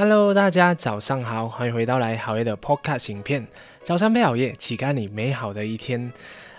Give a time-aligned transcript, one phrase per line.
[0.00, 3.46] Hello，大家早上好，欢迎回到来好夜的 Podcast 影片。
[3.82, 6.10] 早上配好夜，启开你美好的一天。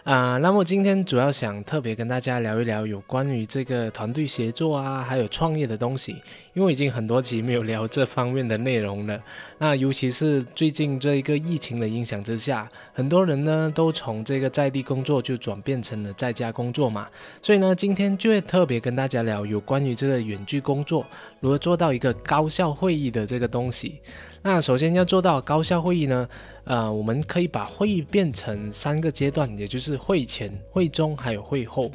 [0.04, 6.16] 啊，那么今天主要想特别跟大家聊一聊有关于这个团队协作啊，还有创业的东西，
[6.56, 9.22] 因为已经很多集没有聊这方面的内容了。
[9.60, 17.08] 那尤其是最近这一个疫情的影响之下，很多人呢都从这个在地工作就转变成了在家工作嘛，
[17.40, 21.06] 所以呢，今天就会特别跟大家聊有关于这个远距工作
[21.42, 24.00] 如何做到一个高效会议的这个东西。
[24.44, 26.28] 那首先要做到高效会议呢，
[26.64, 31.92] 呃，我们可以把会议变成三个阶段，也就是会前、会中还有会后。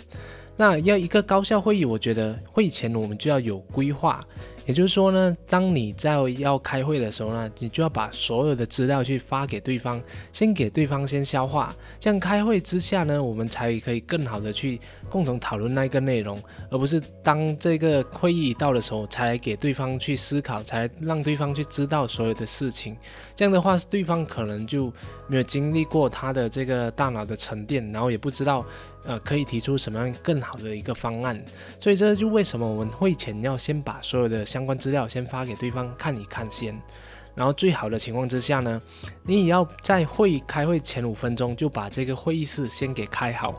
[0.57, 4.25] 那要一个高效会议，我觉得会前我们就要有规划。
[4.67, 10.03] 也就是说呢，当你在要开会的时候呢，你就要把所有的资料去发给对方，
[10.33, 16.37] 先给对方先消化，这样开会之下呢，我们才可以更好的去共同讨论那个内容，
[16.69, 22.97] 而不是当这个会议到的时候才来给对方去思考，才让对方去知道所有的事情。
[23.37, 24.93] 这样的话，对方可能就
[25.29, 28.65] 没有经历过他的这个大脑的沉淀，然后也不知道
[29.05, 31.41] 呃可以提出什么样更好的一个方案。
[31.79, 34.45] 所以这就为什么我们会前要先把所有的。
[34.57, 36.75] 相关资料先发给对方看一看先，
[37.35, 38.81] 然后最好的情况之下呢，
[39.23, 43.55] 你也要在会议开会前五分钟就把这个会议室先给开好，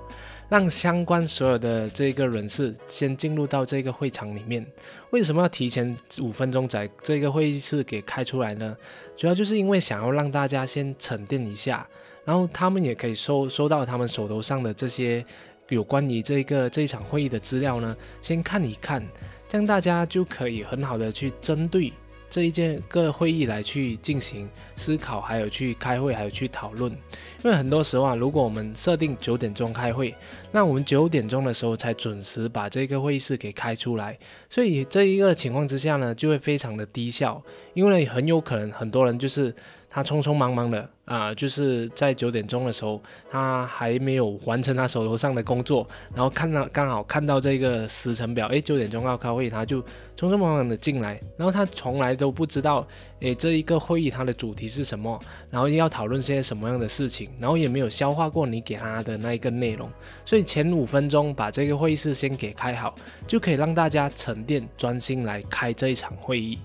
[0.49, 4.65] 让相关所有的这个人士先进入到这个会场里面。
[5.11, 8.75] 为什么要提前五分钟在这个会议室给开出来呢？
[9.15, 11.87] 主要就是因为想要让大家先沉淀一下，
[12.25, 15.23] 然后他们也可以收收到他们手头上的这些
[15.69, 19.07] 有关于这个这一场会议的资料呢，先看一看。
[19.47, 21.91] 这样大家就可以很好的去针对
[22.29, 26.91] 这一件个会议来去进行思考，还有去开会，还有去讨论。
[26.91, 30.13] 因为很多时候啊，如果我们设定九点钟开会，
[30.51, 37.41] 那我们九点钟的时候才准时把这个会议室给开出来，所以这一个情况之下呢，就会非常的低效，
[37.73, 39.55] 因为很有可能很多人就是
[39.89, 40.89] 他匆匆忙忙的。
[41.07, 52.85] 啊，就是在九点钟的时候，他还没有完成他手头上的工作，然后看到刚好看到这个时程表，诶，九点钟要开会，他就匆匆忙忙的进来，然后他从来都不知道，
[53.21, 55.17] 诶，这一个会议它的主题是什么，
[55.49, 59.89] 然后要讨论些什么样的事情，然后也没有消化过你给他的那一个内容，
[60.25, 62.93] 所以前五分钟把这个会议室先给开好，
[63.25, 66.59] 就可以让大家沉淀专心来开这一场会议。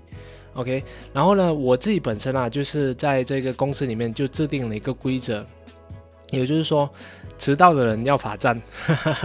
[0.55, 0.83] OK，
[1.13, 5.45] 然后呢，我自己本身啊，就是在这个公司里面就制定了一个规则，
[6.31, 6.89] 也就是说，
[7.39, 8.61] 迟到的人要罚站。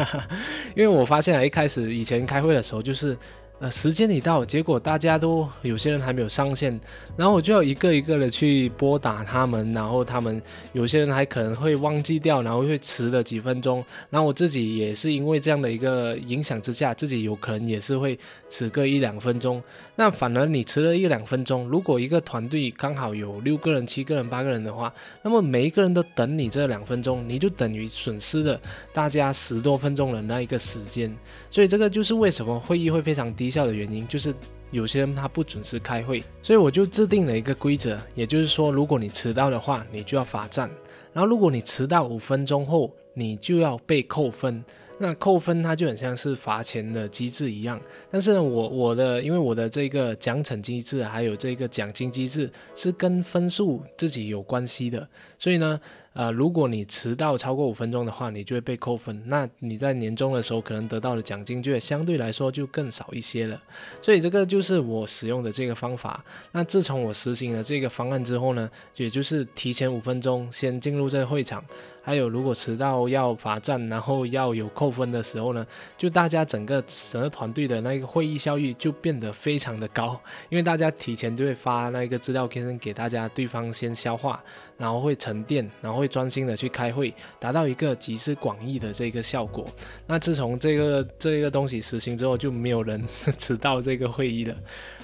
[0.76, 3.18] 因为我发现啊，一开始以前开会的时候就是。
[3.60, 6.80] 呃，时间一到，结果大家都有些人还没有上线，
[7.16, 10.40] 然后我就要一个一个的去拨打他们，然后他们
[10.74, 18.16] 有些人还可能会忘记掉，然后会迟了几分钟，然后我自己也是因为这样的一个影响之下，自己有可能也是会
[18.48, 19.60] 迟个一两分钟。
[19.96, 28.62] 那反而你迟了一两分钟，如果一个团队刚好有六个人、七个人、八个人的话，那么每一个人都等你这两分钟，你就等于损失了
[28.94, 31.12] 大家十多分钟的那一个时间。
[31.50, 33.47] 所以这个就是为什么会议会非常低。
[33.48, 34.36] 低效的原因就是
[34.72, 40.68] 有些人他不准时开会，所以我就制定了一个规则，也就是说，如果你迟到的话，你就要罚站；
[41.14, 44.62] 然后如果你迟到五分钟后，你就要被扣分。
[45.00, 47.80] 那扣分它就很像是罚钱的机制一样，
[48.12, 55.08] 但是呢，我我的因为我的这个奖惩机制还有这个奖金机制是跟分数自己有关系的，
[55.40, 55.80] 所以呢。
[56.18, 59.22] 呃，如果你迟到超过五分钟的话，你就会被扣分。
[59.28, 63.62] 那你在年终的时候可能得到的奖金就会相对来说就更少一些了。
[64.02, 66.26] 所以这个就是我使用的这个方法。
[66.54, 71.64] 那自从我实行了这个方案之后呢，也就是提前五分钟先进入这个会场。
[72.08, 76.82] 还有，如果迟到要罚站，然后要有扣分的时候呢，就大家整个
[77.12, 80.18] 整个团队的那个会议效率就变得非常的高，
[80.48, 84.42] 因为大家提前就会发那个资料先给大家，对方先消化，
[84.78, 89.68] 然后会沉淀，然后会专心的去开会，达到一个集思广益的这个效果。
[90.06, 93.06] 那自从这个这个东西实行之后，就没有人
[93.38, 94.56] 迟到这个会议了。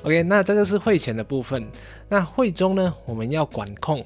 [0.03, 1.67] OK，那这个是会前的部分。
[2.07, 4.05] 那会中呢，我们要管控。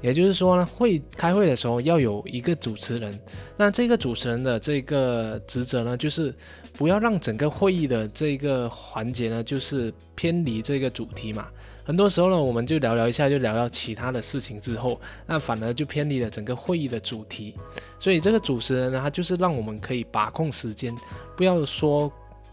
[0.00, 3.18] 也就是说呢，会开会的时候要有一个主持人，
[3.56, 6.34] 那这个主持人的这个职责呢，就是
[6.72, 11.48] 不要让整个会议的这个环节呢，就是偏离这个主题嘛。
[11.84, 17.54] 很多时候呢，我们就聊聊一下，就聊聊其他的事情之后，那反而就偏离了整个会议的主题。
[17.98, 20.94] 所以这个主持人呢，他就是让我们可以把控时间，
[21.36, 22.10] 不要说。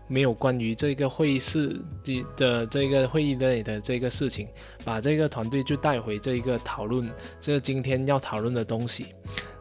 [0.07, 1.79] 没有关于这个会议室
[2.35, 4.47] 的这个会议内的这个事情，
[4.83, 7.09] 把这个团队就带回这一个讨论，
[7.39, 9.07] 这今天要讨论的东西。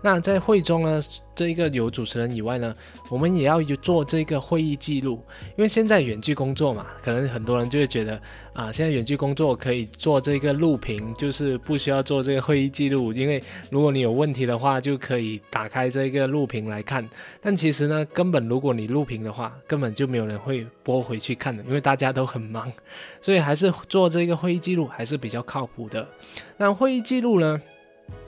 [0.06, 1.02] 那在会中呢，
[1.34, 2.72] 这一个有主持人以外呢，
[3.10, 5.20] 我们也要做这个会议记录，
[5.56, 8.16] 因为现在远距工作嘛，可能很多人就会觉得
[8.52, 17.04] 啊，现在远距工作可以做这个录屏，就是不需要做这个会议记录，因为如果你有问题的话，就可以打开这个录屏来看。
[17.40, 22.72] 但其实呢，根本如果你录屏的话，根本就没有人会播回去看的，因为大家都很忙，
[23.20, 26.06] 所以还是做这个会议记录还是比较靠谱的。
[26.58, 27.60] 那会议记录呢？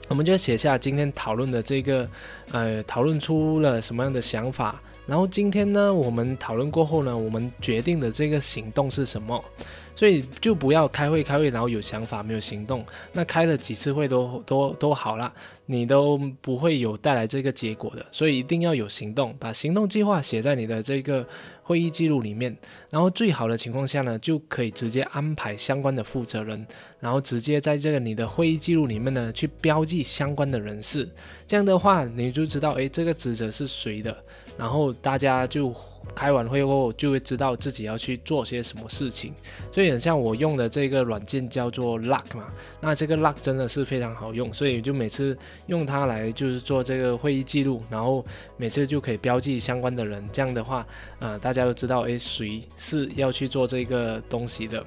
[0.09, 2.09] 我们就写下今天讨论的这个，
[2.51, 4.81] 呃，讨论出了什么样的想法。
[5.09, 9.43] 然后今天呢，我们讨论过后呢，我们决定的这个行动是什么？
[9.95, 12.85] 所以就不要开会开会，然后有想法没有行动。
[13.11, 15.33] 那开了几次会都都都好了，
[15.65, 18.05] 你都不会有带来这个结果的。
[18.11, 21.27] 所以一定要有行动，把行动计划写在你的这个
[21.63, 22.55] 会议记录里面。
[22.91, 26.65] 然后最好的情况下呢，就可以直接安排相关的负责人，
[26.99, 31.09] 然后直接在这个你的会议记录里面呢去标记相关的人士。
[31.45, 34.15] 这样的话，你就知道，诶，这个职责是谁的。
[34.59, 35.73] 然后大家就
[36.13, 39.33] 开完会后就会知道自己要去做些什么事情，
[39.71, 42.49] 所以很像我用的这个软件叫做 Luck 嘛，
[42.81, 48.21] 那这个 Luck 真的是非常好用，所以就每次用它来就是做这个会议记录，然后
[48.57, 50.85] 每次就可以标记相关的人，这样的话，
[51.19, 54.85] 呃，大家都知道诶谁是要去做这个东西的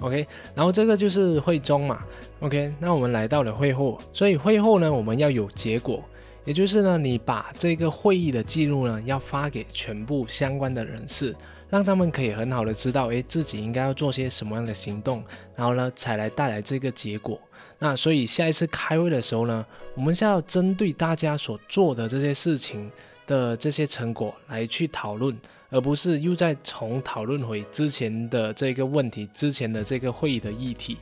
[0.00, 2.02] ，OK，然后这个就是会中嘛
[2.40, 6.02] ，OK，那我们来到了会后，所以会后呢我们要有结果。
[6.44, 11.32] 也就是呢，你把这个会议的记录呢，要发给全部相关的人士，
[11.70, 15.22] 让他们可以很好的知道，诶，自己应该要做些什么样的行动，
[15.54, 17.40] 然后呢，才来带来这个结果。
[17.78, 22.90] 那所以下一次开会的时候呢，我们是要针对大家所做的这些事情
[23.26, 25.36] 的这些成果来去讨论，
[25.70, 30.98] 而不是又再重讨论回之前的这个问题、之前的这个会议的议题。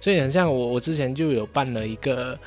[0.00, 2.38] 所以很像我，我之前就有办了一个。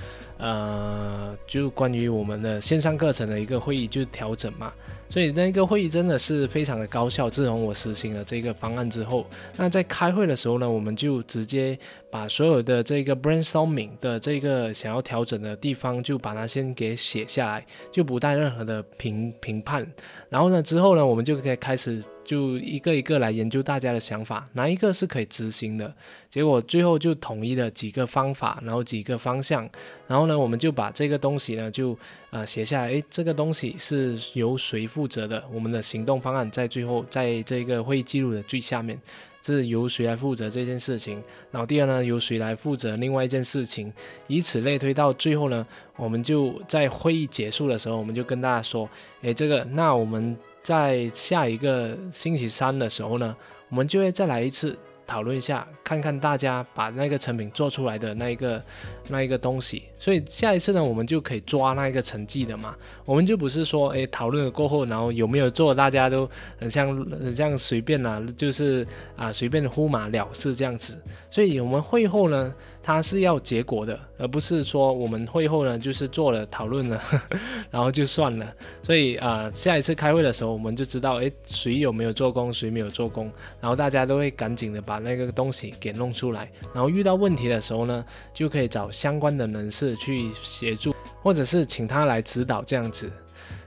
[0.41, 4.73] 呃，就关于我们的线上课程的一个会议，就调整嘛。
[5.11, 7.29] 所以那个会议真的是非常的高效。
[7.29, 9.25] 自从我实行了这个方案之后，
[9.57, 11.77] 那在开会的时候呢，我们就直接
[12.09, 19.85] 把所有的这个 brainstorming 的这个想要调整的地方，就把它先给写下来，就不带任何的评评判。
[20.29, 25.93] 然后呢，之后呢，我们就可以开始就一个一个来研究大家的想法，哪一个是可以执行的。
[26.29, 29.69] 结果最后就统一了几个方法，然后几个方向，
[30.07, 31.97] 然后呢，我们就把这个东西呢，就
[32.29, 32.91] 呃写下来。
[32.91, 35.43] 诶，这个东西是由谁负负责的？
[35.51, 38.95] 我们的行动方案在最后，在这个会议记录的最下面，
[39.41, 41.19] 这是由谁来负责这件事情？
[41.49, 43.91] 然后第二呢，由谁来负责另外一件事情？
[44.27, 45.65] 以此类推，到最后呢，
[45.95, 48.87] 我们就在会议结束的时候，我们就跟大家说：
[49.23, 53.35] 诶，这个，那我们在下一个星期三的时候呢，
[53.69, 54.77] 我们就会再来一次。
[55.11, 58.63] 讨论一下，看看大家把那个成品做出来的那一个
[59.09, 62.73] 那一个东西，所以下一次呢，我们就可以抓那一个成绩的嘛。
[63.03, 68.87] 我们就不是说，诶，讨论了过后，然后有没有做，大家都很像很像随便啊，就是
[69.17, 70.97] 啊随便呼马了事这样子。
[71.29, 72.55] 所以我们会后呢。
[72.83, 77.01] 它是要结果的，而不是说我们会后呢就是做了讨论了，
[77.69, 78.53] 然后就算了。
[78.81, 86.51] 所以啊，下一次开会的时候，我们就知道，诶，谁有没有做工，谁没有做工，然后大家都会赶紧的把那个东西给弄出来。
[86.73, 93.11] 然后遇到问题的时候呢，就可以找相关的人士去协助，或者是请他来指导这样子。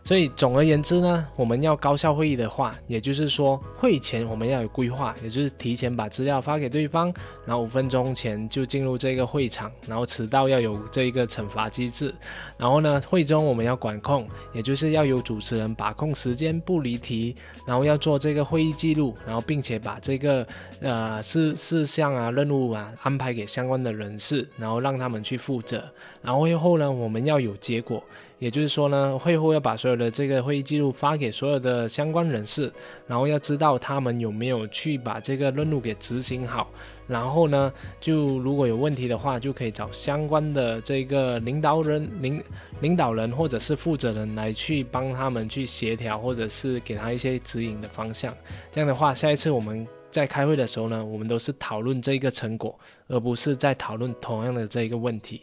[0.04, 7.12] 所以总而言之呢，我们要高效会议的话，也就是说会前我们要有规划，也就是提前把资料发给对方，
[7.46, 12.14] 然后五分钟前就进入这个会场，然后迟到要有这一个惩罚机制，
[12.58, 17.34] 然后呢会中我们要管控，也就是要有主持人把控时间不离题，
[17.66, 20.46] 然后要做这个会议记录，然后并且把这个
[20.80, 25.82] 呃事事项啊任务啊安排给相关的人士，然后让他们去负责，
[26.24, 28.02] 然后会后呢我们要有结果。
[28.40, 32.70] 也就是说呢，会后要把所有的这个会议记录发给所有的相关人士，
[33.06, 36.68] 然后要知道他们有没有去把这个任务给执行好。
[37.06, 42.42] 然后呢，就如果有问题的话，就可以找相关的这个领导人、领
[42.80, 48.34] 领导人或者是负责人来去帮他们去协调，或者是给他一些指引的方向。
[48.70, 55.42] 这样的话，下一次我们在开会的时候呢，我们都是讨论这个成果，而不是在讨论同样的这个问题。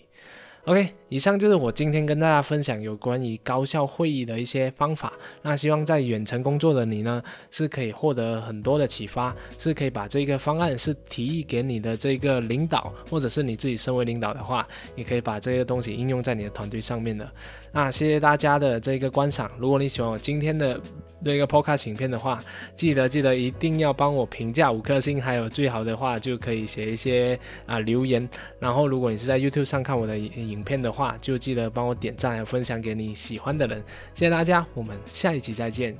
[0.68, 5.12] Okay, 以上就是我今天跟大家分享有关于高效会议的一些方法。
[5.42, 14.66] 那希望在远程工作的你呢，是可以获得很多的启发，是可以把这个方案是提议给你的这个领导，或者是你自己身为领导的话，
[14.96, 17.30] 你可以把这个东西应用在你的团队上面的。
[17.74, 19.52] 那谢谢大家的这个观赏。
[19.58, 20.80] 如果你喜欢我今天的
[21.24, 22.42] 这个 Podcast 影片的话，
[22.74, 28.28] 记得记得一定要帮我评价五颗星，还有最好的话就可以写一些啊留言。
[28.60, 33.84] 然后如果你是在 YouTube 上看我的影片的话，话就记得帮我点赞分享给你喜欢的人。
[34.14, 35.98] 谢谢大家我们下一集再见。